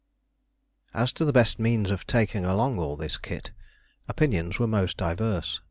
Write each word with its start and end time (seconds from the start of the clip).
As 0.95 1.13
to 1.13 1.25
the 1.25 1.31
best 1.31 1.59
means 1.59 1.91
of 1.91 2.07
taking 2.07 2.43
along 2.43 2.79
all 2.79 2.97
this 2.97 3.17
kit, 3.17 3.51
opinions 4.09 4.57
were 4.57 4.65
most 4.65 4.97
diverse. 4.97 5.59